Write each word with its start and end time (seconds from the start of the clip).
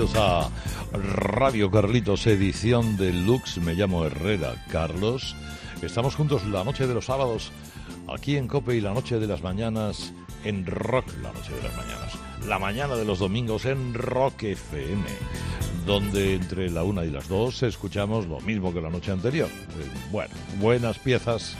Bienvenidos 0.00 0.16
a 0.16 0.50
Radio 1.28 1.70
Carlitos, 1.70 2.26
edición 2.26 2.96
deluxe. 2.96 3.60
Me 3.60 3.74
llamo 3.74 4.06
Herrera 4.06 4.54
Carlos. 4.70 5.36
Estamos 5.82 6.14
juntos 6.14 6.46
la 6.46 6.64
noche 6.64 6.86
de 6.86 6.94
los 6.94 7.04
sábados 7.04 7.52
aquí 8.08 8.36
en 8.36 8.48
Cope 8.48 8.74
y 8.76 8.80
la 8.80 8.94
noche 8.94 9.18
de 9.18 9.26
las 9.26 9.42
mañanas 9.42 10.14
en 10.44 10.64
Rock, 10.64 11.04
la 11.22 11.32
noche 11.32 11.52
de 11.52 11.62
las 11.62 11.76
mañanas. 11.76 12.14
La 12.46 12.58
mañana 12.58 12.96
de 12.96 13.04
los 13.04 13.18
domingos 13.18 13.66
en 13.66 13.92
Rock 13.92 14.44
FM, 14.44 15.04
donde 15.84 16.36
entre 16.36 16.70
la 16.70 16.82
una 16.82 17.04
y 17.04 17.10
las 17.10 17.28
dos 17.28 17.62
escuchamos 17.62 18.26
lo 18.26 18.40
mismo 18.40 18.72
que 18.72 18.80
la 18.80 18.88
noche 18.88 19.12
anterior. 19.12 19.48
Eh, 19.48 19.90
bueno, 20.10 20.32
buenas 20.60 20.98
piezas 20.98 21.56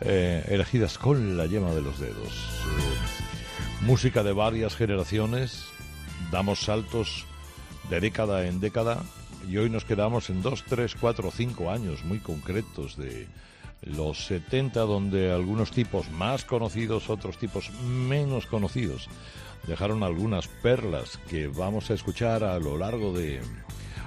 eh, 0.00 0.44
elegidas 0.48 0.98
con 0.98 1.36
la 1.36 1.46
yema 1.46 1.70
de 1.70 1.82
los 1.82 2.00
dedos. 2.00 2.44
Música 3.82 4.24
de 4.24 4.32
varias 4.32 4.74
generaciones, 4.74 5.66
damos 6.32 6.60
saltos 6.60 7.24
de 7.90 8.00
década 8.00 8.46
en 8.46 8.60
década 8.60 9.02
y 9.48 9.56
hoy 9.56 9.70
nos 9.70 9.84
quedamos 9.84 10.28
en 10.30 10.42
dos, 10.42 10.64
tres, 10.68 10.94
cuatro, 10.94 11.30
cinco 11.30 11.70
años 11.70 12.04
muy 12.04 12.18
concretos 12.18 12.96
de 12.96 13.26
los 13.82 14.26
70 14.26 14.80
donde 14.80 15.32
algunos 15.32 15.70
tipos 15.70 16.10
más 16.10 16.44
conocidos, 16.44 17.08
otros 17.08 17.38
tipos 17.38 17.70
menos 17.82 18.46
conocidos 18.46 19.08
dejaron 19.66 20.02
algunas 20.02 20.48
perlas 20.48 21.18
que 21.28 21.46
vamos 21.48 21.90
a 21.90 21.94
escuchar 21.94 22.44
a 22.44 22.58
lo 22.58 22.76
largo 22.76 23.12
de 23.12 23.40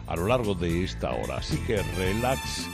a 0.07 0.15
lo 0.15 0.27
largo 0.27 0.55
de 0.55 0.83
esta 0.83 1.11
hora. 1.11 1.37
Así 1.37 1.57
que 1.65 1.81
relax, 1.97 2.67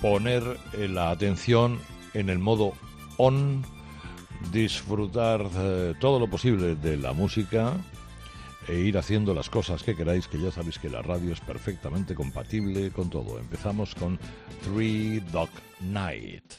poner 0.00 0.42
eh, 0.72 0.88
la 0.88 1.10
atención 1.10 1.78
en 2.14 2.30
el 2.30 2.38
modo 2.38 2.72
on, 3.16 3.64
disfrutar 4.50 5.48
eh, 5.54 5.94
todo 6.00 6.18
lo 6.18 6.28
posible 6.28 6.74
de 6.74 6.96
la 6.96 7.12
música 7.12 7.74
e 8.68 8.78
ir 8.80 8.98
haciendo 8.98 9.34
las 9.34 9.48
cosas 9.48 9.82
que 9.82 9.96
queráis, 9.96 10.28
que 10.28 10.38
ya 10.38 10.50
sabéis 10.50 10.78
que 10.78 10.90
la 10.90 11.02
radio 11.02 11.32
es 11.32 11.40
perfectamente 11.40 12.14
compatible 12.14 12.90
con 12.90 13.10
todo. 13.10 13.38
Empezamos 13.38 13.94
con 13.94 14.18
Three 14.62 15.20
Dog 15.32 15.50
Night. 15.80 16.54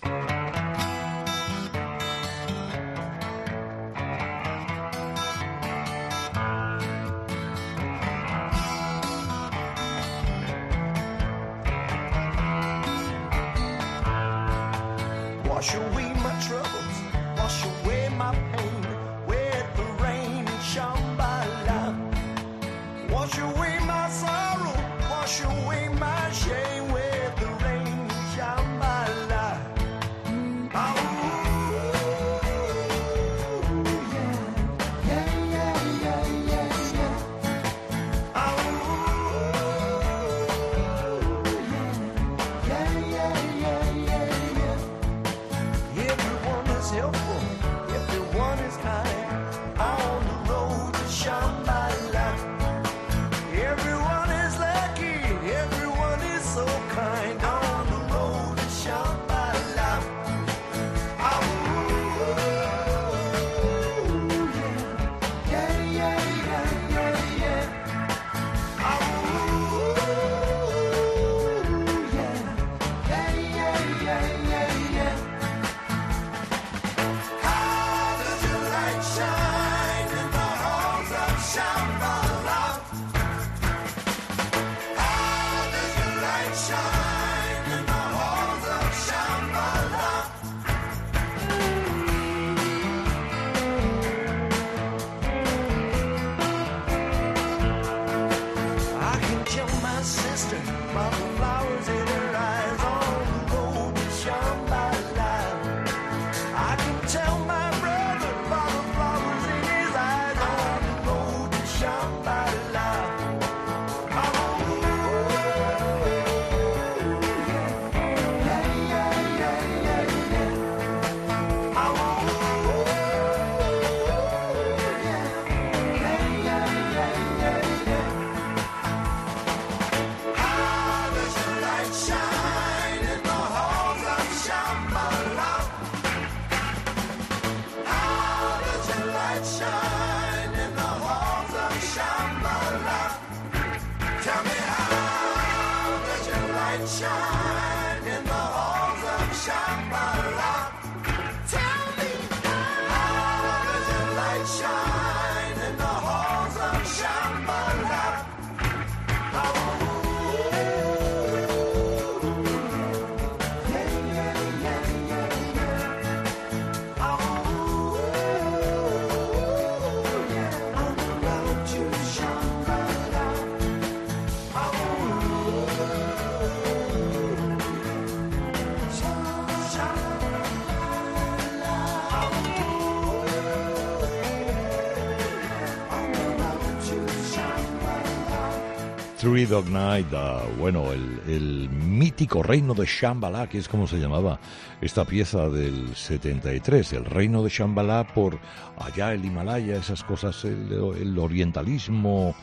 Dog 189.49 189.67
Night, 189.69 190.05
ah, 190.13 190.43
bueno, 190.59 190.91
el, 190.91 191.69
mítico 191.69 192.43
reino 192.43 192.75
de 192.75 192.85
Shambhala, 192.85 193.49
que 193.49 193.57
es 193.57 193.67
como 193.67 193.87
se 193.87 193.97
llamaba 193.97 194.39
esta 194.79 195.05
pieza 195.05 195.49
del 195.49 195.95
73, 195.95 196.93
el 196.93 197.05
reino 197.05 197.41
de 197.41 197.49
Shambhala 197.49 198.05
por 198.13 198.37
allá 198.77 199.11
el 199.13 199.25
Himalaya, 199.25 199.77
esas 199.77 200.03
cosas, 200.03 200.45
el 200.45 201.17
orientalismo, 201.17 202.35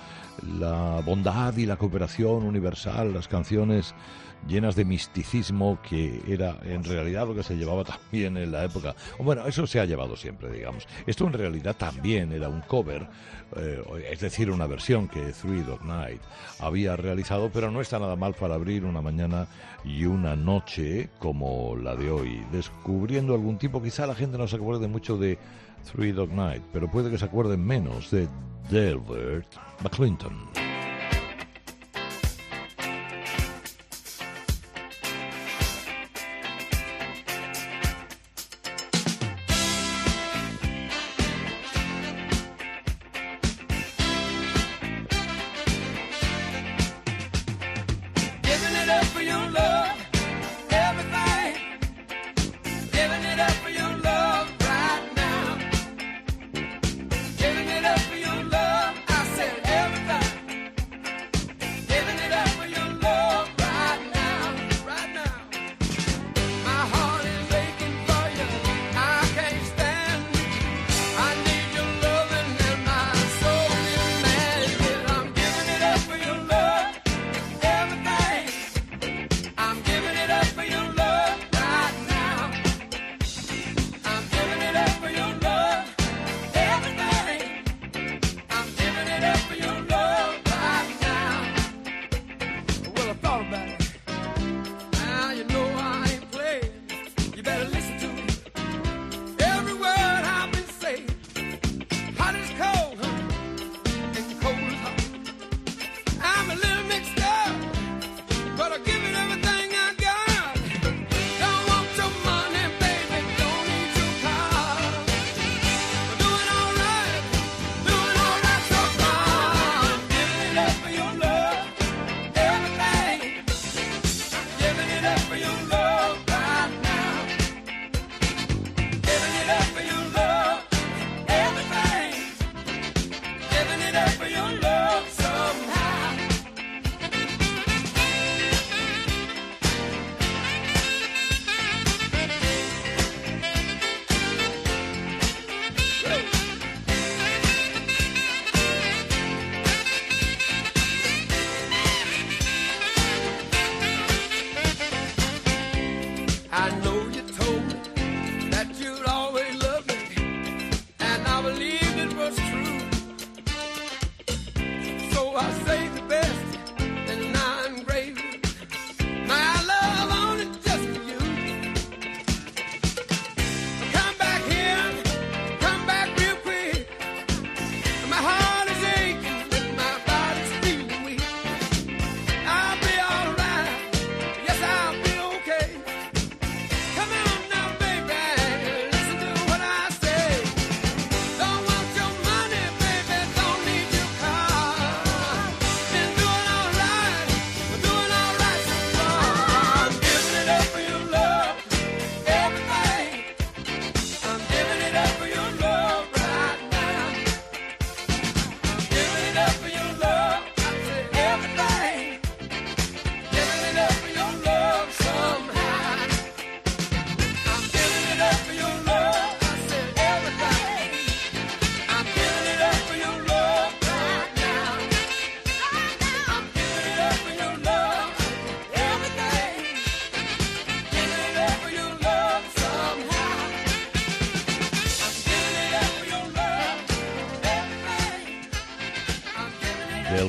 la 0.59 1.01
bondad 1.05 1.57
y 1.57 1.67
la 1.67 1.77
cooperación 1.77 2.43
universal, 2.43 3.15
las 3.15 3.29
canciones 3.29 3.95
llenas 4.49 4.77
de 4.77 4.85
misticismo 4.85 5.79
que 5.83 6.23
era 6.27 6.59
en 6.65 6.85
realidad 6.85 7.27
lo 7.27 7.35
que 7.35 7.43
se 7.43 7.57
llevaba 7.57 7.85
también 7.85 8.37
en 8.37 8.53
la 8.53 8.65
época. 8.65 8.95
Bueno, 9.19 9.47
eso 9.47 9.67
se 9.67 9.81
ha 9.81 9.85
llevado 9.85 10.17
siempre, 10.17 10.51
digamos. 10.51 10.87
Esto 11.07 11.27
en 11.27 11.33
realidad 11.33 11.77
también 11.77 12.33
era 12.33 12.49
un 12.49 12.61
cover, 12.63 13.09
eh, 13.57 13.83
es 14.11 14.21
decir, 14.21 14.51
una 14.51 14.67
versión 14.67 15.09
que 15.09 15.33
Three 15.33 15.63
Dog 15.63 15.85
Night 15.85 16.21
había 16.61 16.97
realizado, 16.97 17.51
pero 17.53 17.71
no 17.71 17.81
está 17.81 17.99
nada 17.99 18.17
mal 18.17 18.35
para 18.35 18.55
abrir 18.55 18.85
una 18.85 19.01
mañana 19.01 19.47
y 19.85 20.05
una 20.05 20.37
noche 20.37 21.11
como 21.19 21.77
la 21.77 21.95
de 21.95 22.11
hoy, 22.11 22.45
descubriendo 22.53 23.35
algún 23.35 23.59
tipo, 23.59 23.83
quizá 23.83 24.07
la 24.07 24.15
gente 24.15 24.39
no 24.39 24.49
se 24.49 24.57
acuerde 24.57 24.89
mucho 24.89 25.17
de 25.17 25.39
Three 25.93 26.13
Dog 26.13 26.33
Night, 26.33 26.63
pero 26.73 26.91
puede 26.91 27.11
que 27.11 27.19
se 27.19 27.25
acuerden 27.25 27.65
menos 27.65 28.11
de 28.11 28.29
Delbert 28.71 29.47
McClinton. 29.83 30.66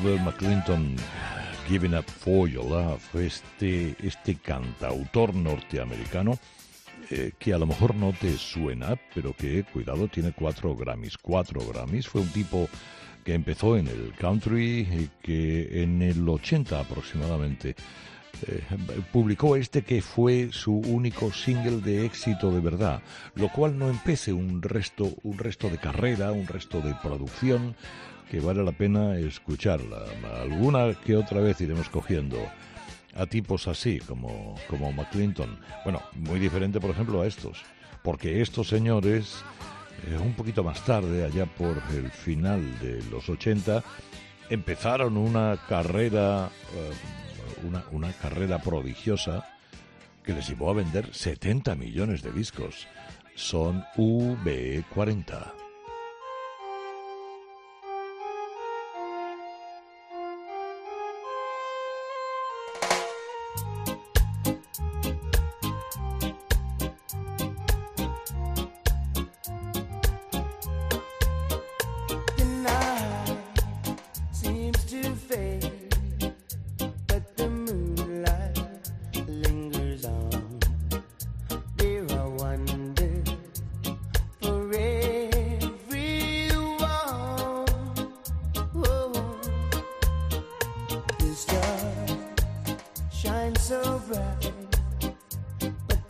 McClinton, 0.01 0.95
Giving 1.67 1.95
Up 1.95 2.05
For 2.05 2.47
Your 2.47 2.65
Love, 2.65 3.01
este, 3.15 3.95
este 4.01 4.35
cantautor 4.35 5.33
norteamericano 5.33 6.37
eh, 7.09 7.31
que 7.39 7.53
a 7.53 7.57
lo 7.57 7.65
mejor 7.65 7.95
no 7.95 8.13
te 8.13 8.37
suena, 8.37 8.95
pero 9.15 9.33
que, 9.35 9.63
cuidado, 9.63 10.07
tiene 10.07 10.33
cuatro 10.33 10.75
Grammys. 10.75 11.17
Cuatro 11.17 11.61
Grammys. 11.65 12.07
Fue 12.07 12.21
un 12.21 12.29
tipo 12.29 12.69
que 13.23 13.33
empezó 13.33 13.75
en 13.75 13.87
el 13.87 14.13
country 14.17 14.81
y 14.81 15.09
que 15.21 15.83
en 15.83 16.01
el 16.01 16.27
80 16.27 16.79
aproximadamente 16.79 17.75
eh, 18.47 18.61
publicó 19.11 19.55
este 19.55 19.81
que 19.81 20.01
fue 20.01 20.49
su 20.51 20.75
único 20.75 21.31
single 21.31 21.81
de 21.81 22.05
éxito 22.05 22.51
de 22.51 22.59
verdad, 22.59 23.01
lo 23.35 23.49
cual 23.49 23.77
no 23.77 23.89
empece 23.89 24.31
un 24.31 24.61
resto, 24.61 25.15
un 25.23 25.37
resto 25.37 25.69
de 25.69 25.77
carrera, 25.77 26.31
un 26.31 26.45
resto 26.45 26.81
de 26.81 26.93
producción, 27.01 27.75
que 28.29 28.39
vale 28.39 28.63
la 28.63 28.71
pena 28.71 29.17
escucharla. 29.17 30.03
Alguna 30.41 30.93
que 30.93 31.15
otra 31.15 31.41
vez 31.41 31.59
iremos 31.61 31.89
cogiendo 31.89 32.37
a 33.15 33.25
tipos 33.25 33.67
así 33.67 33.99
como, 33.99 34.55
como 34.69 34.91
McClinton. 34.91 35.59
Bueno, 35.83 36.01
muy 36.13 36.39
diferente, 36.39 36.79
por 36.79 36.91
ejemplo, 36.91 37.21
a 37.21 37.27
estos. 37.27 37.63
Porque 38.03 38.41
estos 38.41 38.67
señores, 38.67 39.43
eh, 40.07 40.17
un 40.17 40.33
poquito 40.33 40.63
más 40.63 40.83
tarde, 40.85 41.25
allá 41.25 41.45
por 41.45 41.81
el 41.93 42.11
final 42.11 42.79
de 42.79 43.03
los 43.09 43.27
80, 43.29 43.83
empezaron 44.49 45.17
una 45.17 45.57
carrera, 45.67 46.49
eh, 46.75 47.67
una, 47.67 47.83
una 47.91 48.13
carrera 48.13 48.59
prodigiosa 48.59 49.47
que 50.23 50.33
les 50.33 50.47
llevó 50.47 50.69
a 50.69 50.73
vender 50.73 51.13
70 51.13 51.75
millones 51.75 52.21
de 52.21 52.31
discos. 52.31 52.87
Son 53.35 53.83
V40. 53.95 55.66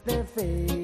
perfeito. 0.08 0.77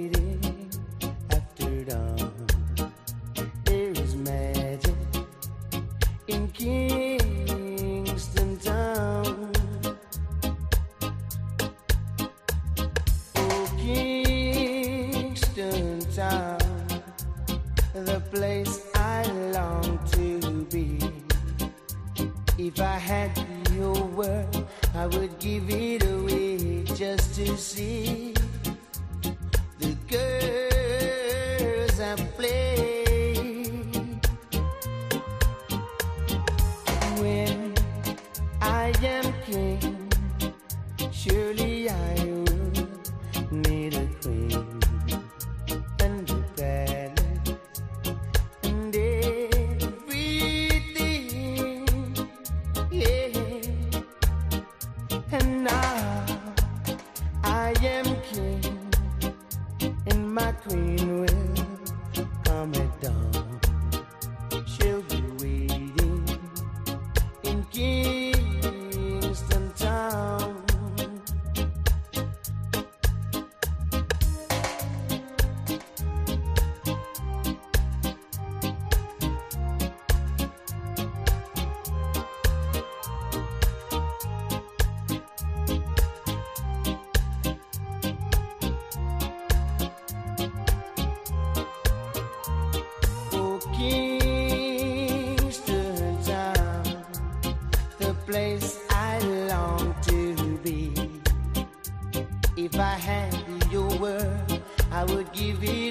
I 105.43 105.82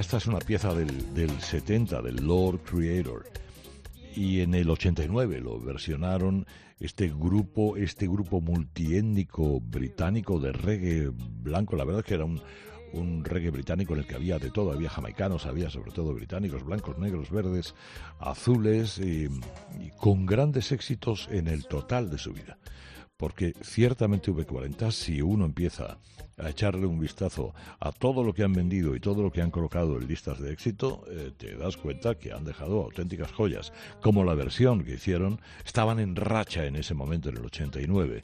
esta 0.00 0.16
es 0.16 0.26
una 0.26 0.38
pieza 0.38 0.74
del, 0.74 1.14
del 1.14 1.30
70, 1.40 2.02
del 2.02 2.16
Lord 2.26 2.60
Creator. 2.62 3.24
Y 4.14 4.40
en 4.40 4.54
el 4.54 4.70
89 4.70 5.40
lo 5.40 5.60
versionaron 5.60 6.46
este 6.80 7.08
grupo, 7.08 7.76
este 7.76 8.06
grupo 8.06 8.40
multiétnico 8.40 9.60
británico 9.60 10.38
de 10.38 10.52
reggae 10.52 11.10
blanco. 11.10 11.76
La 11.76 11.84
verdad 11.84 12.00
es 12.00 12.06
que 12.06 12.14
era 12.14 12.24
un, 12.24 12.40
un 12.92 13.24
reggae 13.24 13.50
británico 13.50 13.94
en 13.94 14.00
el 14.00 14.06
que 14.06 14.14
había 14.14 14.38
de 14.38 14.50
todo, 14.50 14.72
había 14.72 14.90
jamaicanos, 14.90 15.46
había 15.46 15.70
sobre 15.70 15.92
todo 15.92 16.14
británicos, 16.14 16.64
blancos, 16.64 16.98
negros, 16.98 17.30
verdes, 17.30 17.74
azules, 18.18 18.98
y, 18.98 19.28
y 19.80 19.90
con 19.98 20.26
grandes 20.26 20.72
éxitos 20.72 21.28
en 21.30 21.48
el 21.48 21.66
total 21.66 22.10
de 22.10 22.18
su 22.18 22.32
vida. 22.32 22.58
Porque 23.16 23.54
ciertamente 23.62 24.32
V40, 24.32 24.90
si 24.90 25.22
uno 25.22 25.44
empieza 25.44 25.98
a 26.36 26.50
echarle 26.50 26.86
un 26.86 26.98
vistazo 26.98 27.54
a 27.78 27.92
todo 27.92 28.24
lo 28.24 28.34
que 28.34 28.42
han 28.42 28.52
vendido 28.52 28.96
y 28.96 29.00
todo 29.00 29.22
lo 29.22 29.30
que 29.30 29.40
han 29.40 29.52
colocado 29.52 29.96
en 29.98 30.08
listas 30.08 30.40
de 30.40 30.52
éxito, 30.52 31.04
eh, 31.08 31.30
te 31.36 31.56
das 31.56 31.76
cuenta 31.76 32.16
que 32.16 32.32
han 32.32 32.44
dejado 32.44 32.82
auténticas 32.82 33.30
joyas, 33.30 33.72
como 34.00 34.24
la 34.24 34.34
versión 34.34 34.84
que 34.84 34.94
hicieron, 34.94 35.40
estaban 35.64 36.00
en 36.00 36.16
racha 36.16 36.66
en 36.66 36.76
ese 36.76 36.94
momento, 36.94 37.28
en 37.28 37.36
el 37.36 37.44
89 37.44 38.22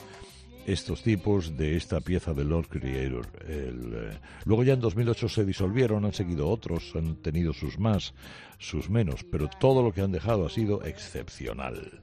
estos 0.67 1.03
tipos 1.03 1.57
de 1.57 1.77
esta 1.77 2.01
pieza 2.01 2.35
de 2.35 2.45
Lord 2.45 2.69
Creator. 2.69 3.27
El, 3.49 3.93
eh, 3.95 4.19
luego 4.45 4.63
ya 4.63 4.75
en 4.75 4.81
2008 4.81 5.29
se 5.29 5.45
disolvieron, 5.45 6.05
han 6.05 6.13
seguido 6.13 6.49
otros, 6.49 6.93
han 6.95 7.17
tenido 7.17 7.53
sus 7.53 7.79
más, 7.79 8.15
sus 8.59 8.91
menos, 8.91 9.25
pero 9.25 9.49
todo 9.49 9.83
lo 9.83 9.93
que 9.93 10.03
han 10.03 10.13
dejado 10.13 10.47
ha 10.47 10.51
sido 10.51 10.85
excepcional. 10.85 12.01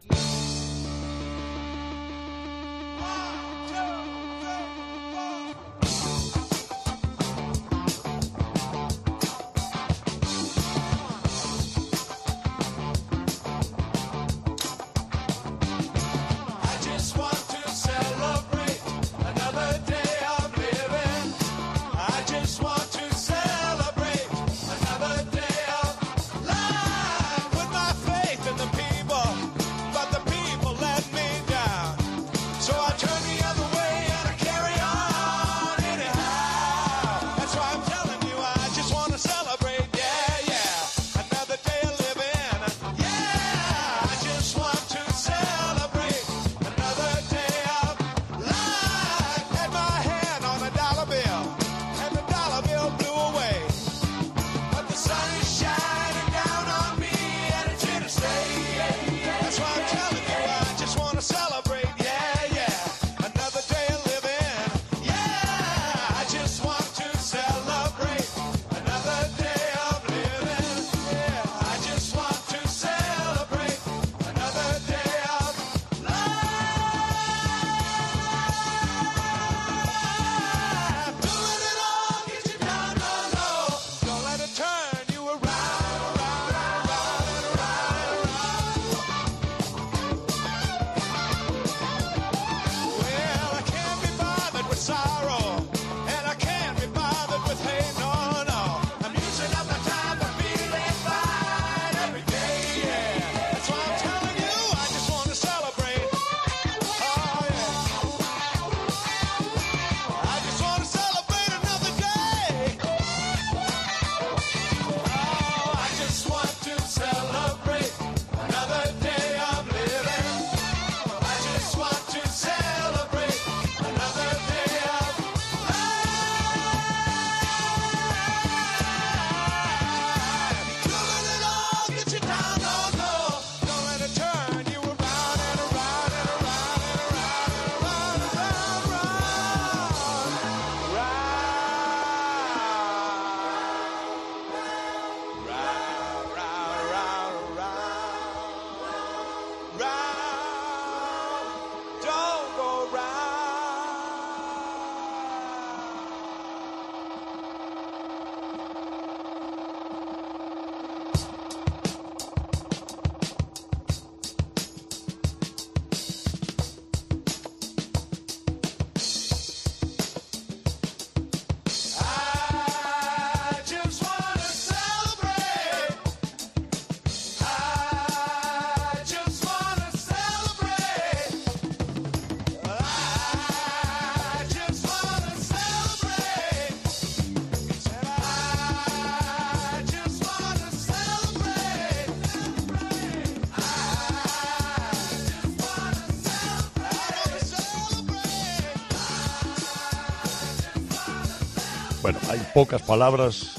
Bueno, 202.07 202.21
hay 202.29 202.39
pocas 202.53 202.81
palabras 202.83 203.57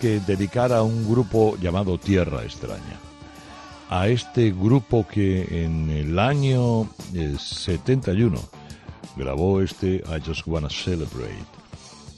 que 0.00 0.18
dedicar 0.18 0.72
a 0.72 0.82
un 0.82 1.08
grupo 1.08 1.56
llamado 1.56 1.98
Tierra 1.98 2.42
Extraña. 2.42 2.98
A 3.88 4.08
este 4.08 4.50
grupo 4.50 5.06
que 5.06 5.64
en 5.64 5.88
el 5.90 6.18
año 6.18 6.90
eh, 7.14 7.36
71 7.38 8.40
grabó 9.14 9.60
este 9.60 10.02
I 10.04 10.20
Just 10.26 10.48
Wanna 10.48 10.68
Celebrate, 10.68 11.46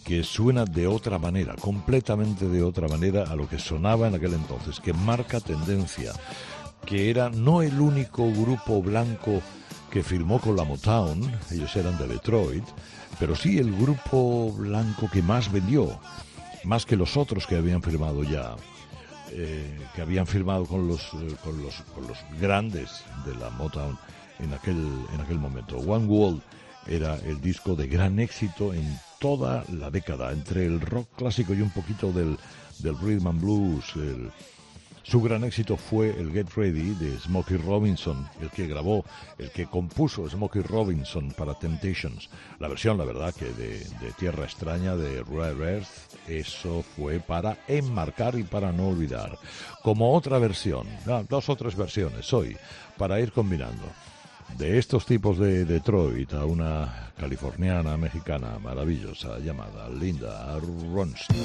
que 0.06 0.24
suena 0.24 0.64
de 0.64 0.86
otra 0.86 1.18
manera, 1.18 1.54
completamente 1.60 2.48
de 2.48 2.62
otra 2.62 2.88
manera 2.88 3.24
a 3.24 3.36
lo 3.36 3.46
que 3.46 3.58
sonaba 3.58 4.08
en 4.08 4.14
aquel 4.14 4.32
entonces, 4.32 4.80
que 4.80 4.94
marca 4.94 5.38
tendencia, 5.38 6.14
que 6.86 7.10
era 7.10 7.28
no 7.28 7.60
el 7.60 7.78
único 7.78 8.26
grupo 8.32 8.80
blanco 8.80 9.42
que 9.90 10.02
firmó 10.02 10.38
con 10.40 10.56
la 10.56 10.64
Motown, 10.64 11.20
ellos 11.50 11.74
eran 11.76 11.96
de 11.98 12.06
Detroit, 12.08 12.64
pero 13.18 13.34
sí 13.34 13.58
el 13.58 13.74
grupo 13.74 14.52
blanco 14.52 15.08
que 15.10 15.22
más 15.22 15.50
vendió, 15.50 15.98
más 16.64 16.84
que 16.84 16.96
los 16.96 17.16
otros 17.16 17.46
que 17.46 17.56
habían 17.56 17.82
firmado 17.82 18.22
ya, 18.22 18.54
eh, 19.30 19.78
que 19.94 20.02
habían 20.02 20.26
firmado 20.26 20.66
con 20.66 20.86
los, 20.88 21.00
eh, 21.14 21.34
con 21.42 21.62
los, 21.62 21.74
con 21.94 22.06
los 22.06 22.18
grandes 22.40 23.02
de 23.24 23.34
la 23.36 23.50
Motown 23.50 23.98
en 24.38 24.52
aquel, 24.52 24.76
en 25.14 25.20
aquel 25.20 25.38
momento. 25.38 25.78
One 25.78 26.06
World 26.06 26.42
era 26.86 27.16
el 27.16 27.40
disco 27.40 27.74
de 27.74 27.86
gran 27.88 28.18
éxito 28.18 28.72
en 28.74 28.98
toda 29.18 29.64
la 29.72 29.90
década, 29.90 30.32
entre 30.32 30.66
el 30.66 30.80
rock 30.80 31.08
clásico 31.16 31.54
y 31.54 31.60
un 31.62 31.70
poquito 31.70 32.12
del, 32.12 32.38
del 32.80 32.96
rhythm 32.98 33.26
and 33.26 33.40
blues. 33.40 33.84
el- 33.96 34.30
su 35.08 35.22
gran 35.22 35.42
éxito 35.42 35.78
fue 35.78 36.10
el 36.10 36.30
Get 36.32 36.50
Ready 36.54 36.94
de 36.94 37.18
Smokey 37.18 37.56
Robinson, 37.56 38.28
el 38.42 38.50
que 38.50 38.66
grabó, 38.66 39.06
el 39.38 39.50
que 39.50 39.64
compuso 39.66 40.28
Smokey 40.28 40.60
Robinson 40.60 41.32
para 41.32 41.54
Temptations. 41.54 42.28
La 42.58 42.68
versión, 42.68 42.98
la 42.98 43.06
verdad, 43.06 43.34
que 43.34 43.46
de, 43.46 43.78
de 43.78 44.12
Tierra 44.18 44.44
Extraña 44.44 44.96
de 44.96 45.22
Rare 45.22 45.76
Earth, 45.76 45.88
eso 46.26 46.84
fue 46.94 47.20
para 47.20 47.56
enmarcar 47.68 48.38
y 48.38 48.42
para 48.42 48.70
no 48.70 48.88
olvidar. 48.88 49.38
Como 49.82 50.14
otra 50.14 50.38
versión, 50.38 50.86
ah, 51.06 51.22
dos 51.26 51.48
o 51.48 51.56
tres 51.56 51.74
versiones 51.74 52.30
hoy, 52.34 52.54
para 52.98 53.18
ir 53.18 53.32
combinando. 53.32 53.84
De 54.58 54.78
estos 54.78 55.06
tipos 55.06 55.38
de 55.38 55.64
Detroit 55.64 56.34
a 56.34 56.44
una 56.44 57.12
californiana 57.18 57.96
mexicana 57.96 58.58
maravillosa 58.58 59.38
llamada 59.38 59.88
Linda 59.88 60.58
Ronstadt. 60.92 61.36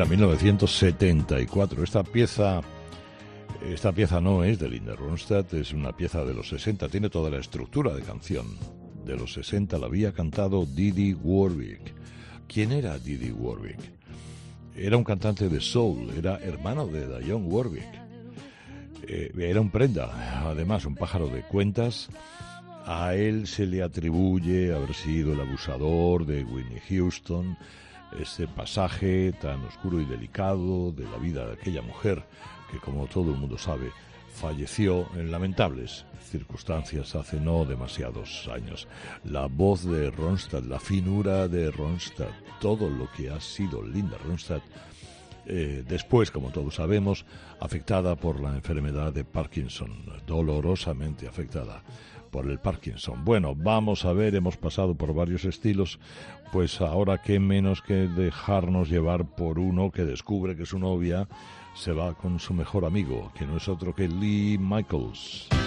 Era 0.00 0.08
1974. 0.08 1.84
Esta 1.84 2.02
pieza, 2.02 2.62
esta 3.70 3.92
pieza 3.92 4.18
no 4.18 4.42
es 4.44 4.58
de 4.58 4.70
Linda 4.70 4.96
Ronstadt, 4.96 5.52
es 5.52 5.74
una 5.74 5.94
pieza 5.94 6.24
de 6.24 6.32
los 6.32 6.48
60. 6.48 6.88
Tiene 6.88 7.10
toda 7.10 7.28
la 7.28 7.36
estructura 7.36 7.92
de 7.92 8.00
canción. 8.00 8.46
De 9.04 9.14
los 9.14 9.34
60 9.34 9.76
la 9.76 9.84
había 9.84 10.12
cantado 10.12 10.64
Didi 10.64 11.12
Warwick. 11.12 11.92
¿Quién 12.48 12.72
era 12.72 12.98
Didi 12.98 13.30
Warwick? 13.30 13.78
Era 14.74 14.96
un 14.96 15.04
cantante 15.04 15.50
de 15.50 15.60
soul, 15.60 16.10
era 16.16 16.38
hermano 16.38 16.86
de 16.86 17.06
Dionne 17.18 17.48
Warwick. 17.48 18.00
Eh, 19.06 19.32
era 19.38 19.60
un 19.60 19.70
prenda, 19.70 20.48
además 20.48 20.86
un 20.86 20.94
pájaro 20.94 21.28
de 21.28 21.42
cuentas, 21.42 22.08
A 22.86 23.14
él 23.14 23.46
se 23.46 23.66
le 23.66 23.82
atribuye 23.82 24.72
haber 24.72 24.94
sido 24.94 25.34
el 25.34 25.40
abusador 25.40 26.24
de 26.24 26.42
Whitney 26.42 26.80
Houston, 26.88 27.58
ese 28.18 28.46
pasaje 28.48 29.32
tan 29.32 29.64
oscuro 29.64 30.00
y 30.00 30.04
delicado 30.04 30.92
de 30.92 31.04
la 31.04 31.18
vida 31.18 31.46
de 31.46 31.52
aquella 31.54 31.82
mujer 31.82 32.24
que, 32.70 32.78
como 32.78 33.06
todo 33.06 33.32
el 33.32 33.38
mundo 33.38 33.58
sabe, 33.58 33.92
falleció 34.32 35.06
en 35.14 35.30
lamentables 35.30 36.04
circunstancias 36.30 37.14
hace 37.14 37.40
no 37.40 37.64
demasiados 37.64 38.48
años. 38.52 38.88
La 39.24 39.46
voz 39.46 39.84
de 39.84 40.10
Ronstadt, 40.10 40.64
la 40.64 40.78
finura 40.78 41.48
de 41.48 41.70
Ronstadt, 41.70 42.32
todo 42.60 42.88
lo 42.88 43.10
que 43.10 43.30
ha 43.30 43.40
sido 43.40 43.82
Linda 43.82 44.16
Ronstadt, 44.18 44.62
eh, 45.46 45.82
después, 45.88 46.30
como 46.30 46.50
todos 46.50 46.76
sabemos, 46.76 47.24
afectada 47.58 48.14
por 48.14 48.40
la 48.40 48.54
enfermedad 48.54 49.12
de 49.12 49.24
Parkinson, 49.24 50.04
dolorosamente 50.26 51.26
afectada 51.26 51.82
por 52.30 52.50
el 52.50 52.58
Parkinson. 52.58 53.24
Bueno, 53.24 53.54
vamos 53.54 54.04
a 54.04 54.12
ver, 54.12 54.34
hemos 54.34 54.56
pasado 54.56 54.94
por 54.94 55.14
varios 55.14 55.44
estilos, 55.44 55.98
pues 56.52 56.80
ahora 56.80 57.22
qué 57.22 57.38
menos 57.38 57.82
que 57.82 57.94
dejarnos 58.08 58.88
llevar 58.88 59.24
por 59.24 59.58
uno 59.58 59.90
que 59.90 60.04
descubre 60.04 60.56
que 60.56 60.66
su 60.66 60.78
novia 60.78 61.28
se 61.74 61.92
va 61.92 62.14
con 62.14 62.38
su 62.38 62.54
mejor 62.54 62.84
amigo, 62.84 63.30
que 63.36 63.46
no 63.46 63.56
es 63.56 63.68
otro 63.68 63.94
que 63.94 64.08
Lee 64.08 64.58
Michaels. 64.58 65.59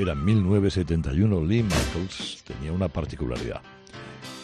Era 0.00 0.14
1971, 0.14 1.44
Lee 1.44 1.62
Michaels 1.62 2.42
tenía 2.44 2.72
una 2.72 2.88
particularidad 2.88 3.60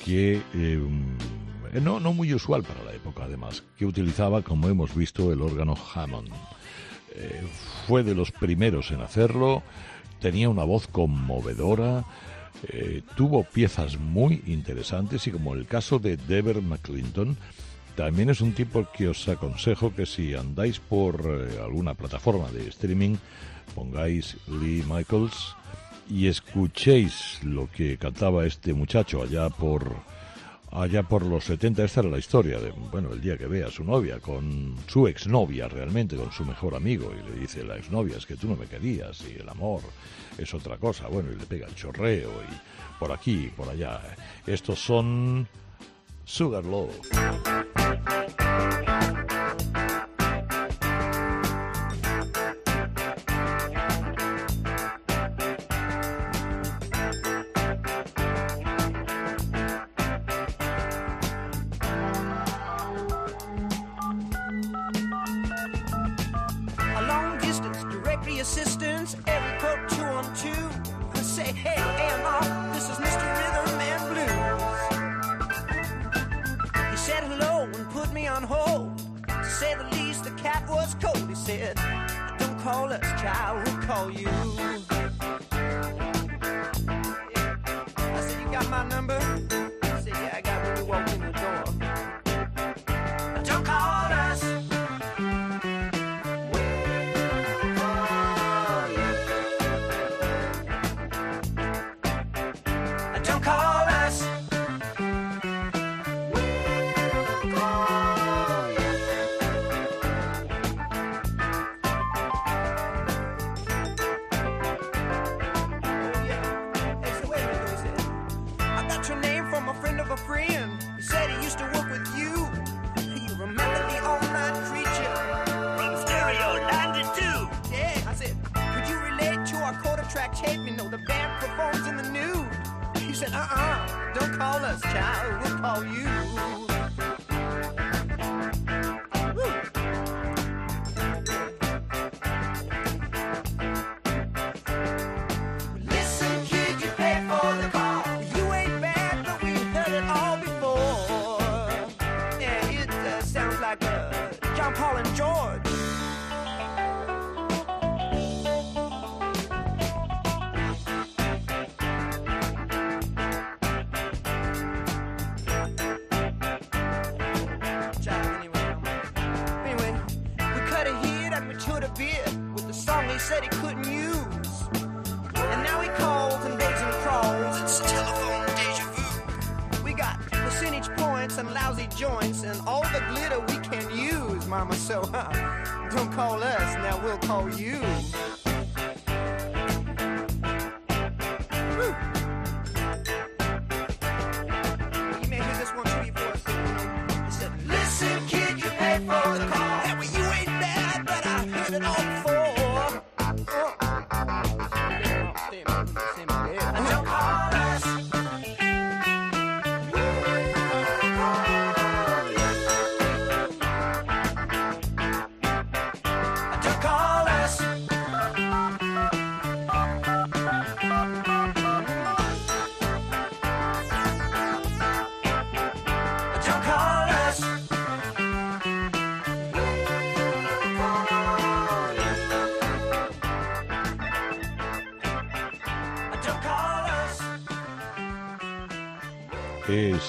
que 0.04 0.42
eh, 0.52 0.76
mm, 0.76 1.82
no, 1.82 1.98
no 1.98 2.12
muy 2.12 2.34
usual 2.34 2.62
para 2.62 2.84
la 2.84 2.92
época, 2.92 3.24
además, 3.24 3.64
que 3.78 3.86
utilizaba, 3.86 4.42
como 4.42 4.68
hemos 4.68 4.94
visto, 4.94 5.32
el 5.32 5.40
órgano 5.40 5.74
Hammond. 5.94 6.28
Eh, 7.14 7.42
fue 7.86 8.02
de 8.02 8.14
los 8.14 8.32
primeros 8.32 8.90
en 8.90 9.00
hacerlo, 9.00 9.62
tenía 10.20 10.50
una 10.50 10.64
voz 10.64 10.88
conmovedora, 10.88 12.04
eh, 12.68 13.00
tuvo 13.16 13.42
piezas 13.44 13.98
muy 13.98 14.42
interesantes 14.46 15.26
y 15.26 15.30
como 15.30 15.54
el 15.54 15.66
caso 15.66 15.98
de 15.98 16.18
Dever 16.18 16.60
McClinton, 16.60 17.34
también 17.94 18.28
es 18.28 18.42
un 18.42 18.52
tipo 18.52 18.86
que 18.92 19.08
os 19.08 19.26
aconsejo 19.26 19.94
que 19.94 20.04
si 20.04 20.34
andáis 20.34 20.80
por 20.80 21.22
eh, 21.24 21.62
alguna 21.62 21.94
plataforma 21.94 22.50
de 22.50 22.68
streaming, 22.68 23.16
pongáis 23.74 24.36
Lee 24.46 24.84
Michaels 24.88 25.54
y 26.08 26.28
escuchéis 26.28 27.42
lo 27.42 27.70
que 27.70 27.98
cantaba 27.98 28.46
este 28.46 28.72
muchacho 28.72 29.22
allá 29.22 29.50
por 29.50 29.96
allá 30.70 31.02
por 31.02 31.24
los 31.24 31.44
70. 31.44 31.84
Esta 31.84 32.00
era 32.00 32.10
la 32.10 32.18
historia 32.18 32.58
de, 32.58 32.70
bueno, 32.70 33.12
el 33.12 33.20
día 33.20 33.38
que 33.38 33.46
ve 33.46 33.64
a 33.64 33.70
su 33.70 33.84
novia 33.84 34.20
con 34.20 34.76
su 34.86 35.06
exnovia 35.08 35.68
realmente, 35.68 36.16
con 36.16 36.30
su 36.32 36.44
mejor 36.44 36.74
amigo 36.74 37.12
y 37.12 37.30
le 37.30 37.40
dice 37.40 37.64
la 37.64 37.76
exnovia 37.76 38.16
es 38.16 38.26
que 38.26 38.36
tú 38.36 38.48
no 38.48 38.56
me 38.56 38.66
querías 38.66 39.22
y 39.22 39.40
el 39.40 39.48
amor 39.48 39.80
es 40.38 40.52
otra 40.54 40.76
cosa. 40.76 41.08
Bueno, 41.08 41.32
y 41.32 41.36
le 41.36 41.46
pega 41.46 41.66
el 41.66 41.74
chorreo 41.74 42.30
y 42.30 42.98
por 42.98 43.12
aquí 43.12 43.50
por 43.56 43.68
allá. 43.68 44.00
Estos 44.46 44.78
son 44.78 45.48
Sugarloaf. 46.24 46.94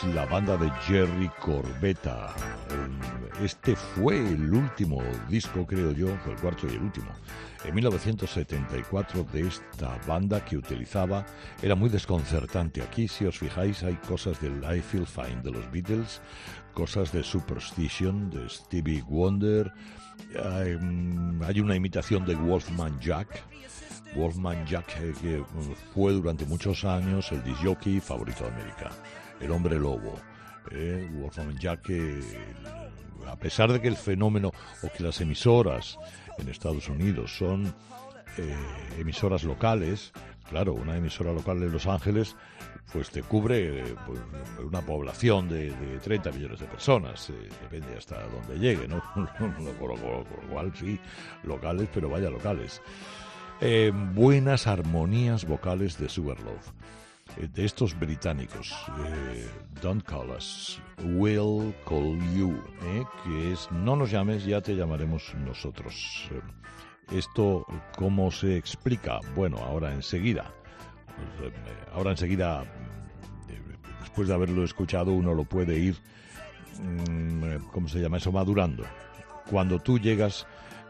La 0.04 0.26
banda 0.26 0.58
de 0.58 0.70
Jerry 0.86 1.30
Corbetta. 1.40 2.34
Este 3.42 3.76
fue 3.76 4.18
el 4.18 4.54
último 4.54 5.02
disco, 5.30 5.66
creo 5.66 5.92
yo, 5.92 6.10
el 6.10 6.36
cuarto 6.42 6.68
y 6.68 6.72
el 6.72 6.82
último, 6.82 7.08
en 7.64 7.76
1974 7.76 9.24
de 9.32 9.48
esta 9.48 9.98
banda 10.08 10.44
que 10.44 10.58
utilizaba, 10.58 11.26
era 11.62 11.76
muy 11.76 11.90
desconcertante. 11.90 12.82
Aquí, 12.82 13.08
si 13.08 13.26
os 13.26 13.38
fijáis, 13.38 13.84
hay 13.84 13.96
cosas 13.96 14.40
del 14.42 14.64
I 14.64 14.82
Feel 14.82 15.08
Fine 15.08 15.42
de 15.44 15.52
los 15.52 15.72
Beatles, 15.72 16.22
cosas 16.74 17.12
de 17.12 17.24
Superstition 17.24 18.30
de 18.30 18.50
Stevie 18.50 19.04
Wonder, 19.08 19.72
hay, 20.44 20.76
mm, 20.76 21.42
una 21.64 21.76
imitación 21.76 22.26
de 22.26 22.36
Wolfman 22.36 23.00
Jack, 23.00 23.44
Wolfman 24.16 24.66
Jack, 24.66 24.98
eh, 25.02 25.14
que 25.22 25.38
mm, 25.38 25.76
fue 25.94 26.14
durante 26.14 26.46
muchos 26.46 26.84
años 26.86 27.32
el 27.32 27.44
disjockey 27.44 28.00
favorito 28.00 28.44
de 28.44 28.50
América, 28.50 28.92
el 29.39 29.52
hombre 29.52 29.78
lobo. 29.78 30.15
eh, 30.71 31.10
Wolfman 31.13 31.58
Jack, 31.58 31.82
que, 31.84 32.19
a 33.28 33.36
pesar 33.38 33.71
de 33.71 33.82
que 33.82 33.88
el 33.88 33.95
fenómeno 33.97 34.52
o 34.84 34.89
que 34.91 35.04
las 35.04 35.19
emisoras 35.21 35.97
en 36.38 36.50
Estados 36.50 36.89
Unidos 36.89 37.38
son 37.38 37.73
eh, 38.38 38.56
emisoras 39.00 39.43
locales, 39.43 40.12
claro, 40.50 40.73
una 40.73 40.97
emisora 40.97 41.32
local 41.34 41.60
de 41.60 41.69
Los 41.69 41.88
Ángeles, 41.88 42.36
pues 42.93 43.10
te 43.10 43.21
cubre 43.23 43.82
eh, 43.82 43.95
una 44.63 44.82
población 44.82 45.50
de, 45.50 45.71
de 45.71 46.00
30 46.00 46.32
millones 46.32 46.60
de 46.60 46.65
personas, 46.67 47.30
eh, 47.30 47.50
depende 47.62 47.97
hasta 47.97 48.17
dónde 48.28 48.58
llegue, 48.60 48.88
¿no? 48.88 49.02
por, 49.80 49.97
lo- 50.00 50.23
cual 50.50 50.71
sí, 50.76 51.00
locales, 51.43 51.89
pero 51.93 52.10
vaya 52.10 52.30
locales. 52.30 52.82
Eh, 53.60 53.91
buenas 54.13 54.67
armonías 54.67 55.45
vocales 55.45 55.97
de 55.97 56.08
Sugarloaf, 56.10 56.67
eh, 56.69 56.73
de 57.39 57.65
estos 57.65 57.97
británicos. 57.97 58.73
eh, 59.06 59.47
Don't 59.82 60.04
call 60.04 60.32
us, 60.32 60.82
we'll 61.04 61.73
call 61.86 62.17
you, 62.36 62.60
eh, 62.84 63.04
que 63.23 63.52
es 63.54 63.69
no 63.71 63.95
nos 63.95 64.10
llames, 64.12 64.43
ya 64.45 64.62
te 64.62 64.76
llamaremos 64.76 65.34
nosotros. 65.45 66.30
Eh, 66.32 66.41
esto, 67.17 67.65
¿cómo 67.95 68.32
se 68.32 68.58
explica? 68.58 69.19
Bueno, 69.36 69.58
ahora 69.58 69.93
enseguida. 69.93 70.52
Eh, 71.41 71.52
ahora 71.93 72.12
enseguida, 72.12 72.63
eh, 73.50 73.62
después 74.02 74.28
de 74.28 74.34
haberlo 74.34 74.63
escuchado, 74.63 75.13
uno 75.13 75.34
lo 75.34 75.43
puede 75.45 75.78
ir, 75.78 75.97
mm, 76.82 77.67
¿cómo 77.71 77.88
se 77.88 78.00
llama 78.00 78.17
eso? 78.17 78.32
Madurando. 78.32 78.84
Cuando 79.50 79.80
tú 79.80 80.00
llegas 80.00 80.47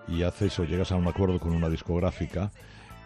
y 0.08 0.24
haces 0.24 0.58
o 0.60 0.64
llegas 0.64 0.92
a 0.92 0.96
un 0.96 1.08
acuerdo 1.08 1.40
con 1.40 1.54
una 1.54 1.70
discográfica 1.70 2.52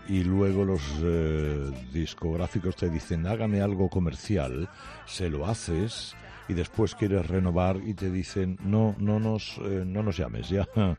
y 0.07 0.23
luego 0.23 0.65
los 0.65 0.81
eh, 1.03 1.71
discográficos 1.93 2.75
te 2.75 2.89
dicen 2.89 3.27
hágame 3.27 3.61
algo 3.61 3.89
comercial, 3.89 4.69
se 5.05 5.29
lo 5.29 5.45
haces 5.45 6.15
y 6.47 6.53
después 6.53 6.95
quieres 6.95 7.27
renovar 7.27 7.77
y 7.77 7.93
te 7.93 8.11
dicen 8.11 8.57
no 8.63 8.95
no 8.97 9.19
nos 9.19 9.57
eh, 9.59 9.83
no 9.85 10.03
nos 10.03 10.17
llames 10.17 10.49
ya 10.49 10.67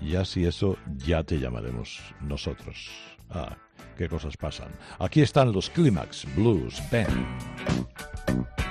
ya 0.00 0.24
si 0.24 0.44
eso 0.44 0.76
ya 0.96 1.22
te 1.24 1.38
llamaremos 1.38 2.00
nosotros. 2.20 2.88
Ah, 3.30 3.56
qué 3.96 4.08
cosas 4.08 4.36
pasan. 4.36 4.70
Aquí 4.98 5.20
están 5.20 5.52
los 5.52 5.68
Climax 5.70 6.26
Blues 6.36 6.80
Band. 6.90 8.65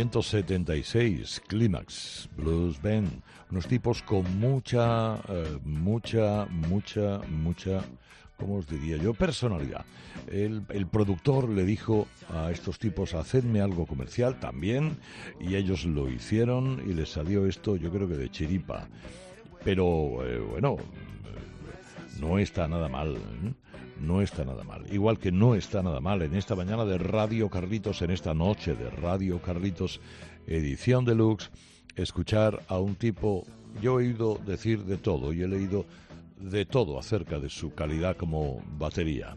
1976, 0.00 1.42
Climax, 1.46 2.30
Blues 2.34 2.80
Band, 2.80 3.20
unos 3.50 3.66
tipos 3.66 4.02
con 4.02 4.40
mucha, 4.40 5.16
eh, 5.28 5.58
mucha, 5.62 6.46
mucha, 6.46 7.20
mucha, 7.28 7.82
¿cómo 8.38 8.56
os 8.56 8.66
diría 8.66 8.96
yo? 8.96 9.12
Personalidad. 9.12 9.84
El, 10.26 10.62
el 10.70 10.86
productor 10.86 11.50
le 11.50 11.66
dijo 11.66 12.06
a 12.30 12.50
estos 12.50 12.78
tipos, 12.78 13.12
hacedme 13.12 13.60
algo 13.60 13.84
comercial 13.84 14.40
también, 14.40 14.96
y 15.38 15.56
ellos 15.56 15.84
lo 15.84 16.08
hicieron 16.08 16.82
y 16.88 16.94
les 16.94 17.10
salió 17.10 17.44
esto, 17.44 17.76
yo 17.76 17.90
creo 17.90 18.08
que 18.08 18.16
de 18.16 18.30
chiripa. 18.30 18.88
Pero, 19.64 20.24
eh, 20.26 20.38
bueno, 20.38 20.78
no 22.20 22.38
está 22.38 22.68
nada 22.68 22.88
mal. 22.88 23.16
¿eh? 23.16 23.52
No 24.00 24.22
está 24.22 24.44
nada 24.44 24.64
mal. 24.64 24.84
Igual 24.92 25.18
que 25.18 25.32
no 25.32 25.54
está 25.54 25.82
nada 25.82 26.00
mal 26.00 26.22
en 26.22 26.34
esta 26.34 26.54
mañana 26.54 26.84
de 26.84 26.98
Radio 26.98 27.48
Carlitos, 27.48 28.02
en 28.02 28.10
esta 28.10 28.34
noche 28.34 28.74
de 28.74 28.90
Radio 28.90 29.40
Carlitos, 29.40 30.00
edición 30.46 31.04
deluxe, 31.04 31.50
escuchar 31.96 32.62
a 32.68 32.78
un 32.78 32.94
tipo, 32.94 33.44
yo 33.82 34.00
he 34.00 34.06
oído 34.06 34.38
decir 34.46 34.84
de 34.84 34.96
todo 34.96 35.32
y 35.32 35.42
he 35.42 35.48
leído 35.48 35.84
de 36.38 36.64
todo 36.64 36.98
acerca 36.98 37.38
de 37.38 37.50
su 37.50 37.74
calidad 37.74 38.16
como 38.16 38.62
batería, 38.78 39.36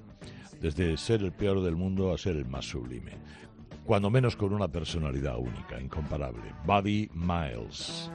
desde 0.62 0.96
ser 0.98 1.22
el 1.22 1.34
peor 1.34 1.62
del 1.62 1.76
mundo 1.76 2.14
a 2.14 2.18
ser 2.18 2.38
el 2.38 2.46
más 2.46 2.66
sublime, 2.66 3.12
cuando 3.86 4.10
menos 4.10 4.38
con 4.38 4.54
una 4.54 4.70
personalidad 4.70 5.38
única, 5.38 5.82
incomparable. 5.82 6.54
Buddy 6.66 7.10
Miles. 7.14 8.10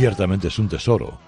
Ciertamente 0.00 0.48
es 0.48 0.58
un 0.58 0.66
tesoro. 0.66 1.18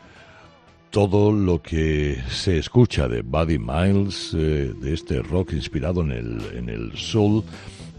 Todo 0.89 1.31
lo 1.31 1.61
que 1.61 2.23
se 2.31 2.57
escucha 2.57 3.07
de 3.07 3.21
Buddy 3.21 3.59
Miles, 3.59 4.33
eh, 4.33 4.73
de 4.75 4.95
este 4.95 5.21
rock 5.21 5.53
inspirado 5.53 6.01
en 6.01 6.11
el, 6.11 6.41
en 6.57 6.69
el 6.71 6.97
soul, 6.97 7.45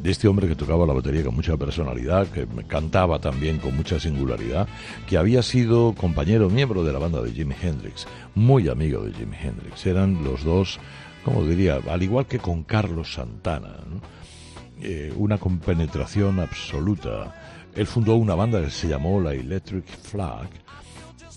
de 0.02 0.10
este 0.10 0.28
hombre 0.28 0.48
que 0.48 0.56
tocaba 0.56 0.88
la 0.88 0.94
batería 0.94 1.24
con 1.24 1.36
mucha 1.36 1.56
personalidad, 1.58 2.26
que 2.26 2.48
cantaba 2.66 3.20
también 3.20 3.60
con 3.60 3.78
mucha 3.78 4.00
singularidad, 4.00 4.68
que 5.08 5.18
había 5.18 5.44
sido 5.44 5.94
compañero, 5.94 6.50
miembro 6.50 6.84
de 6.84 6.92
la 6.92 6.98
banda 6.98 7.22
de 7.22 7.32
Jimi 7.32 7.54
Hendrix, 7.62 8.08
muy 8.34 8.68
amigo 8.68 9.04
de 9.04 9.14
Jimi 9.14 9.38
Hendrix. 9.40 9.86
Eran 9.86 10.24
los 10.24 10.44
dos, 10.44 10.80
como 11.24 11.46
diría, 11.46 11.82
al 11.88 12.02
igual 12.02 12.26
que 12.26 12.40
con 12.40 12.64
Carlos 12.64 13.14
Santana, 13.14 13.76
eh, 14.82 15.14
una 15.18 15.38
compenetración 15.38 16.40
absoluta. 16.40 17.43
Él 17.76 17.88
fundó 17.88 18.16
una 18.16 18.36
banda 18.36 18.62
que 18.62 18.70
se 18.70 18.88
llamó 18.88 19.20
la 19.20 19.34
Electric 19.34 19.86
Flag 19.86 20.48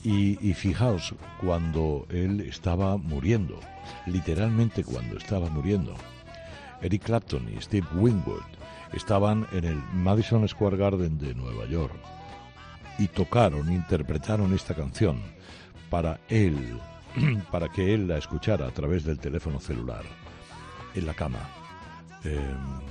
y, 0.05 0.37
fijaos, 0.55 1.15
cuando 1.41 2.07
él 2.11 2.41
estaba 2.43 2.97
muriendo, 2.97 3.59
literalmente 4.07 4.85
cuando 4.85 5.17
estaba 5.17 5.49
muriendo, 5.49 5.95
Eric 6.81 7.05
Clapton 7.05 7.49
y 7.53 7.61
Steve 7.61 7.87
Winwood 7.95 8.43
estaban 8.93 9.47
en 9.53 9.65
el 9.65 9.83
Madison 9.95 10.47
Square 10.47 10.77
Garden 10.77 11.19
de 11.19 11.35
Nueva 11.35 11.67
York 11.67 11.95
y 12.99 13.09
tocaron, 13.09 13.73
interpretaron 13.73 14.55
esta 14.55 14.75
canción 14.75 15.21
para 15.91 16.21
él, 16.29 16.79
para 17.51 17.69
que 17.69 17.93
él 17.95 18.07
la 18.07 18.19
escuchara 18.19 18.67
a 18.69 18.71
través 18.73 19.05
del 19.05 19.19
teléfono 19.19 19.59
celular, 19.59 20.03
en 20.95 21.07
la 21.07 21.15
cama. 21.15 21.41
Ima- 22.23 22.86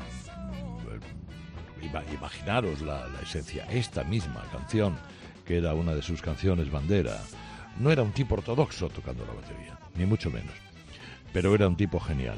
imaginaros 2.14 2.82
la, 2.82 3.08
esencia, 3.22 3.66
esta 3.70 4.04
misma 4.04 4.44
canción, 4.52 4.98
que 5.46 5.58
era 5.58 5.74
una 5.74 5.94
de 5.94 6.02
sus 6.02 6.22
canciones 6.22 6.72
bandera, 6.72 7.20
No 7.78 7.92
era 7.92 8.04
un 8.04 8.12
tipo 8.14 8.36
ortodoxo 8.36 8.90
tocando 8.90 9.26
la 9.26 9.34
batería, 9.34 9.78
ni 9.96 10.06
mucho 10.06 10.32
menos, 10.32 10.54
pero 11.34 11.54
era 11.54 11.68
un 11.68 11.76
tipo 11.76 12.00
genial. 12.00 12.38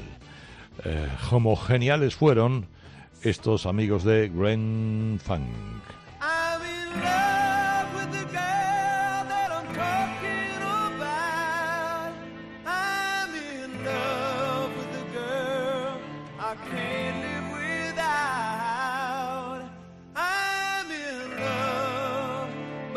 Eh, 0.84 1.08
como 1.30 1.54
geniales 1.54 2.16
fueron 2.16 2.66
estos 3.22 3.66
amigos 3.66 4.02
de 4.02 4.28
Gren 4.28 5.20
Funk. 5.22 5.46
I'm 6.20 6.62
in 6.62 7.00
love 7.04 7.94
with 7.94 8.28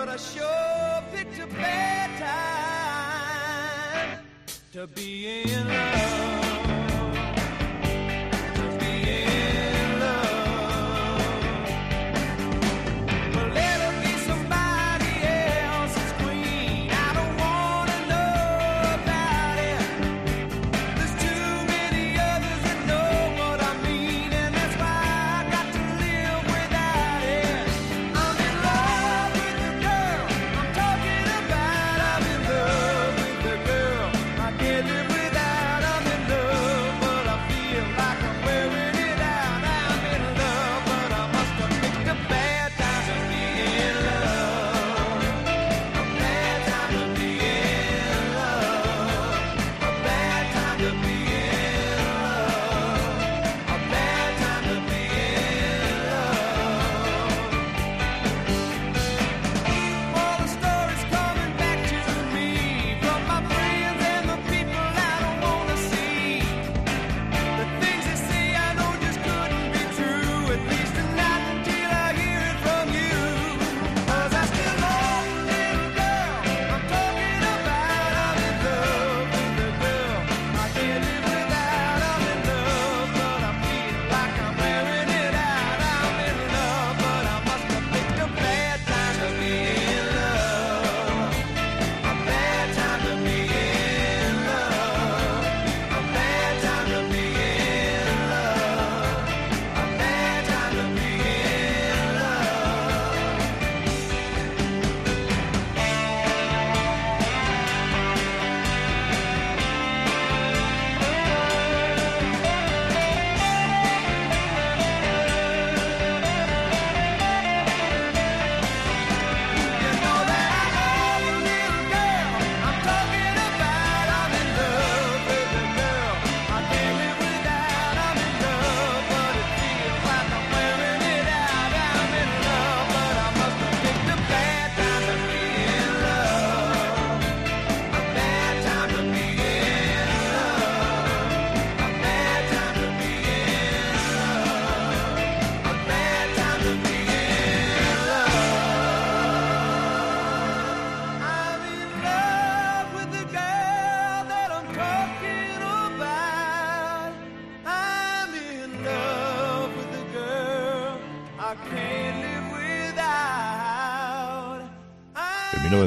but 0.03 0.09
I 0.09 0.17
sure 0.17 1.03
picked 1.13 1.37
a 1.37 1.45
bad 1.45 2.09
time 4.17 4.17
to 4.73 4.87
be 4.87 5.43
in 5.43 5.67
love. 5.67 6.40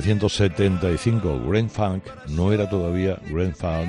1975, 0.04 1.48
Grand 1.48 1.70
Funk 1.70 2.04
no 2.28 2.52
era 2.52 2.68
todavía 2.68 3.18
Grand 3.30 3.54
Funk 3.54 3.88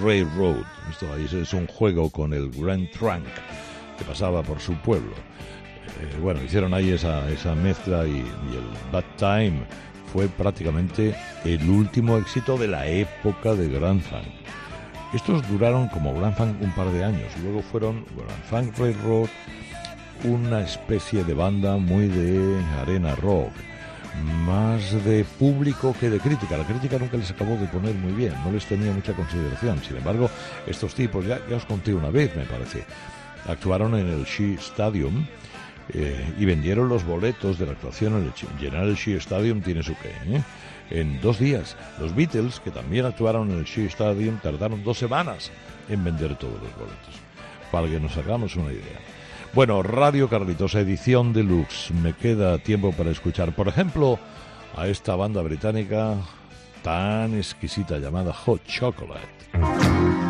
Railroad. 0.00 0.62
Esto 0.88 1.12
ahí 1.12 1.26
es 1.30 1.52
un 1.52 1.66
juego 1.66 2.08
con 2.08 2.32
el 2.32 2.50
Grand 2.50 2.88
Trunk 2.92 3.24
que 3.98 4.04
pasaba 4.04 4.44
por 4.44 4.60
su 4.60 4.74
pueblo. 4.74 5.10
Eh, 6.00 6.20
bueno, 6.22 6.40
hicieron 6.44 6.72
ahí 6.72 6.90
esa, 6.90 7.24
mezcla 7.56 8.06
y, 8.06 8.18
y 8.18 8.56
el 8.56 8.92
Bad 8.92 9.04
Time 9.16 9.64
fue 10.12 10.28
prácticamente 10.28 11.16
el 11.44 11.68
último 11.68 12.16
éxito 12.16 12.56
de 12.56 12.68
la 12.68 12.86
época 12.86 13.54
de 13.56 13.68
Grand 13.68 14.02
Funk. 14.02 14.28
Estos 15.12 15.48
duraron 15.48 15.88
como 15.88 16.14
Grand 16.14 16.36
Funk 16.36 16.62
un 16.62 16.72
par 16.76 16.92
de 16.92 17.02
años, 17.02 17.32
luego 17.42 17.60
fueron 17.60 18.04
Grand 18.16 18.44
Funk 18.44 18.78
Railroad, 18.78 19.28
una 20.22 20.60
especie 20.60 21.24
de 21.24 21.34
banda 21.34 21.76
muy 21.76 22.06
de 22.06 22.62
arena 22.80 23.16
rock, 23.16 23.50
más 24.44 25.04
de 25.04 25.24
público 25.24 25.94
que 25.98 26.10
de 26.10 26.18
crítica. 26.20 26.56
La 26.56 26.64
crítica 26.64 26.98
nunca 26.98 27.16
les 27.16 27.30
acabó 27.30 27.56
de 27.56 27.66
poner 27.68 27.94
muy 27.94 28.12
bien, 28.12 28.34
no 28.44 28.52
les 28.52 28.66
tenía 28.66 28.92
mucha 28.92 29.12
consideración. 29.12 29.80
Sin 29.82 29.96
embargo, 29.96 30.30
estos 30.66 30.94
tipos, 30.94 31.26
ya, 31.26 31.40
ya 31.48 31.56
os 31.56 31.64
conté 31.64 31.94
una 31.94 32.10
vez, 32.10 32.34
me 32.36 32.44
parece, 32.44 32.84
actuaron 33.46 33.94
en 33.96 34.08
el 34.08 34.24
Shea 34.24 34.58
Stadium 34.58 35.26
eh, 35.92 36.34
y 36.38 36.44
vendieron 36.44 36.88
los 36.88 37.04
boletos 37.04 37.58
de 37.58 37.66
la 37.66 37.72
actuación 37.72 38.14
en 38.16 38.24
el 38.24 38.32
Shea- 38.32 38.58
llenar 38.60 38.84
el 38.84 38.96
Shea 38.96 39.18
Stadium 39.18 39.60
tiene 39.60 39.82
su 39.82 39.94
qué, 39.96 40.10
¿eh? 40.36 40.42
En 40.90 41.20
dos 41.20 41.38
días, 41.38 41.76
los 42.00 42.14
Beatles, 42.16 42.58
que 42.58 42.72
también 42.72 43.06
actuaron 43.06 43.50
en 43.52 43.58
el 43.58 43.64
Shea 43.64 43.86
Stadium, 43.86 44.38
tardaron 44.42 44.82
dos 44.82 44.98
semanas 44.98 45.52
en 45.88 46.02
vender 46.02 46.34
todos 46.36 46.54
los 46.54 46.74
boletos. 46.76 47.14
Para 47.70 47.86
que 47.86 48.00
nos 48.00 48.16
hagamos 48.16 48.56
una 48.56 48.72
idea. 48.72 48.98
Bueno, 49.52 49.82
Radio 49.82 50.28
Carlitos, 50.28 50.76
edición 50.76 51.32
deluxe. 51.32 51.92
Me 51.92 52.12
queda 52.12 52.58
tiempo 52.58 52.92
para 52.92 53.10
escuchar, 53.10 53.52
por 53.52 53.66
ejemplo, 53.66 54.18
a 54.76 54.86
esta 54.86 55.16
banda 55.16 55.42
británica 55.42 56.14
tan 56.82 57.34
exquisita 57.34 57.98
llamada 57.98 58.32
Hot 58.32 58.64
Chocolate. 58.64 60.29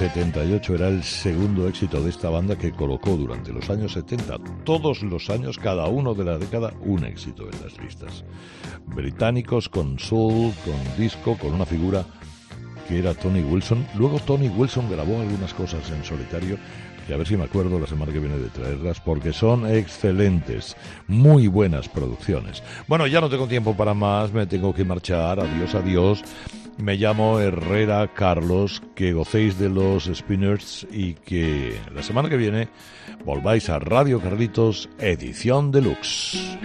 1978 0.00 0.74
era 0.76 0.88
el 0.88 1.02
segundo 1.02 1.68
éxito 1.68 2.02
de 2.02 2.08
esta 2.08 2.30
banda 2.30 2.56
que 2.56 2.72
colocó 2.72 3.18
durante 3.18 3.52
los 3.52 3.68
años 3.68 3.92
70, 3.92 4.38
todos 4.64 5.02
los 5.02 5.28
años, 5.28 5.58
cada 5.58 5.88
uno 5.88 6.14
de 6.14 6.24
la 6.24 6.38
década, 6.38 6.72
un 6.80 7.04
éxito 7.04 7.44
en 7.44 7.62
las 7.62 7.76
listas. 7.76 8.24
Británicos 8.86 9.68
con 9.68 9.98
soul, 9.98 10.54
con 10.64 10.96
disco, 10.96 11.36
con 11.36 11.52
una 11.52 11.66
figura 11.66 12.06
que 12.88 12.98
era 12.98 13.12
Tony 13.12 13.42
Wilson. 13.42 13.86
Luego 13.94 14.18
Tony 14.20 14.48
Wilson 14.48 14.90
grabó 14.90 15.20
algunas 15.20 15.52
cosas 15.52 15.90
en 15.90 16.02
solitario 16.02 16.56
que 17.06 17.12
a 17.12 17.18
ver 17.18 17.26
si 17.26 17.36
me 17.36 17.44
acuerdo 17.44 17.78
la 17.78 17.86
semana 17.86 18.10
que 18.10 18.20
viene 18.20 18.38
de 18.38 18.48
traerlas 18.48 19.00
porque 19.00 19.34
son 19.34 19.70
excelentes, 19.70 20.78
muy 21.08 21.46
buenas 21.46 21.90
producciones. 21.90 22.62
Bueno, 22.88 23.06
ya 23.06 23.20
no 23.20 23.28
tengo 23.28 23.46
tiempo 23.46 23.76
para 23.76 23.92
más, 23.92 24.32
me 24.32 24.46
tengo 24.46 24.72
que 24.72 24.84
marchar, 24.84 25.40
adiós, 25.40 25.74
adiós. 25.74 26.24
Me 26.82 26.96
llamo 26.96 27.40
Herrera 27.40 28.08
Carlos, 28.14 28.82
que 28.94 29.12
gocéis 29.12 29.58
de 29.58 29.68
los 29.68 30.04
Spinners 30.04 30.86
y 30.90 31.12
que 31.14 31.78
la 31.94 32.02
semana 32.02 32.30
que 32.30 32.38
viene 32.38 32.68
volváis 33.24 33.68
a 33.68 33.78
Radio 33.78 34.20
Carlitos, 34.20 34.88
edición 34.98 35.72
deluxe. 35.72 36.58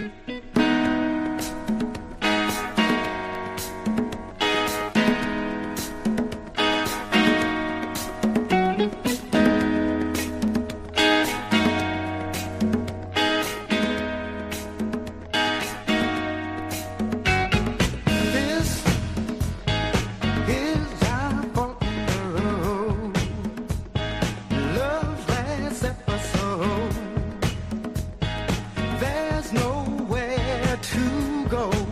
go. 31.48 31.85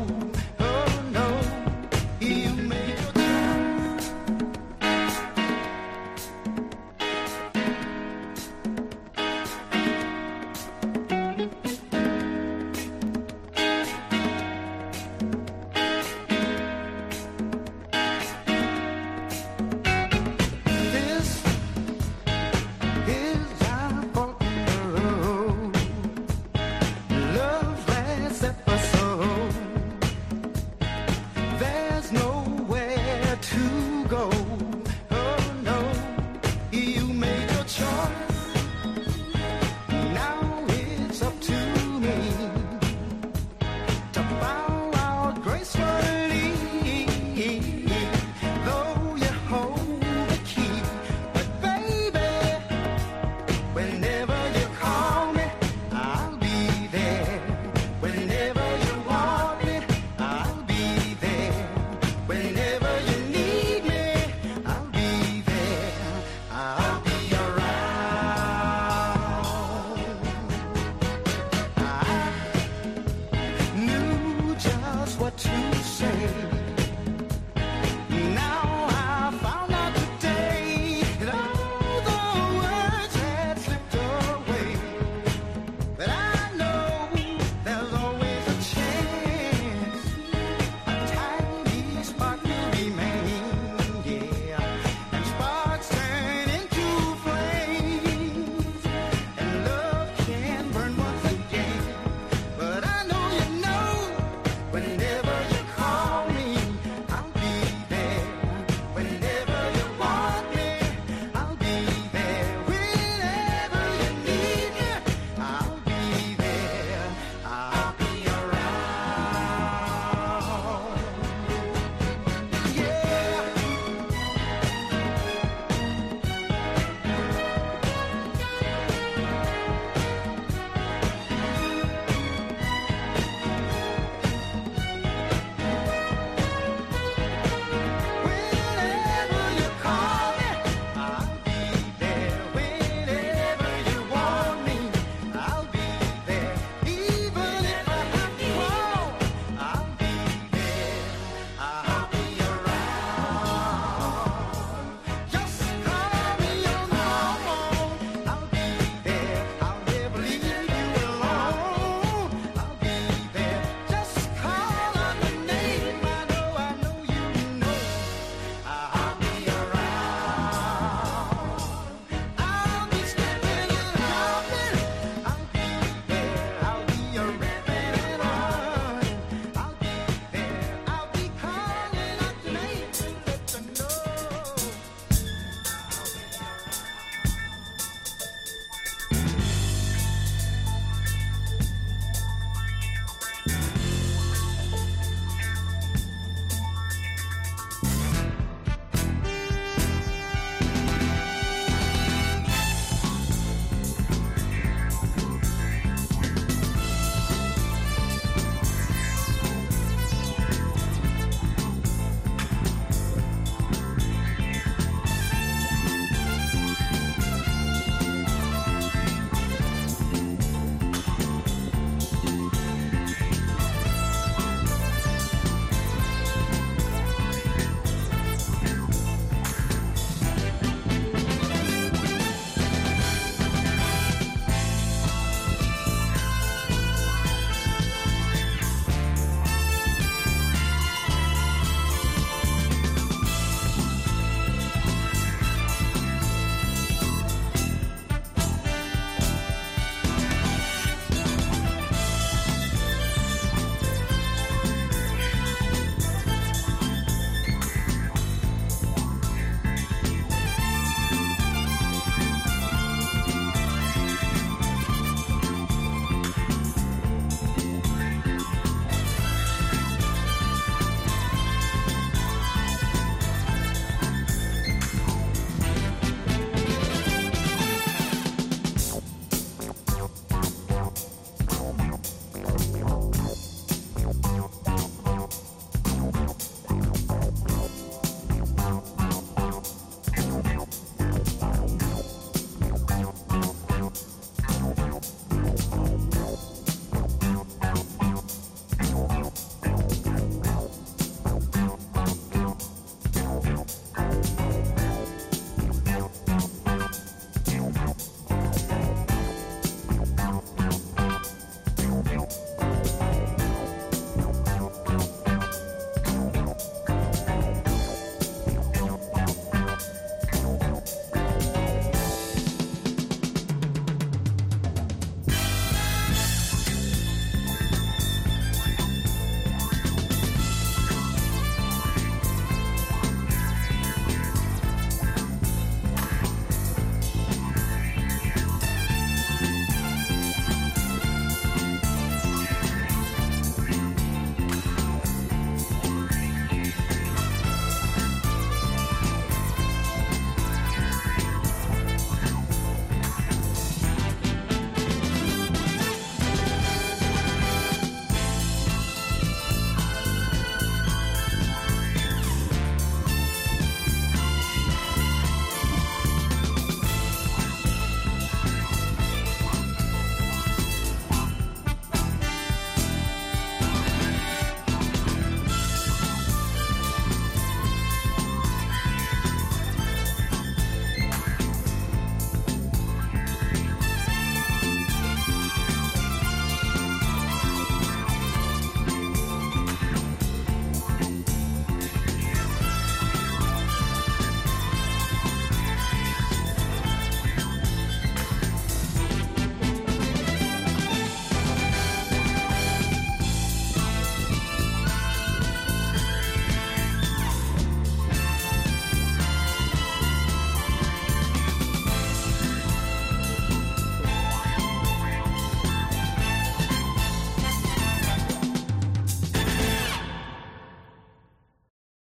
When 104.74 105.03